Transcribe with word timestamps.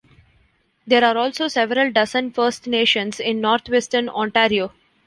There 0.87 1.05
are 1.05 1.15
also 1.15 1.47
several 1.47 1.91
dozen 1.91 2.31
First 2.31 2.65
Nations 2.65 3.19
in 3.19 3.39
Northwestern 3.39 4.09
Ontario. 4.09 4.71